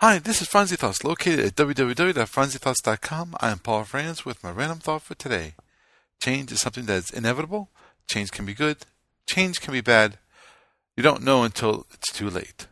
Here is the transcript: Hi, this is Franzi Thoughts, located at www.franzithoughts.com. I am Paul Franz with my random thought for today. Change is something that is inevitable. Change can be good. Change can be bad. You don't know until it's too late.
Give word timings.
Hi, 0.00 0.18
this 0.18 0.42
is 0.42 0.48
Franzi 0.48 0.74
Thoughts, 0.74 1.04
located 1.04 1.38
at 1.38 1.54
www.franzithoughts.com. 1.54 3.36
I 3.40 3.50
am 3.50 3.60
Paul 3.60 3.84
Franz 3.84 4.24
with 4.24 4.42
my 4.42 4.50
random 4.50 4.80
thought 4.80 5.02
for 5.02 5.14
today. 5.14 5.54
Change 6.20 6.50
is 6.50 6.60
something 6.60 6.86
that 6.86 6.96
is 6.96 7.10
inevitable. 7.10 7.70
Change 8.10 8.32
can 8.32 8.44
be 8.44 8.54
good. 8.54 8.78
Change 9.26 9.60
can 9.60 9.72
be 9.72 9.80
bad. 9.80 10.18
You 10.96 11.04
don't 11.04 11.22
know 11.22 11.44
until 11.44 11.86
it's 11.92 12.12
too 12.12 12.28
late. 12.28 12.63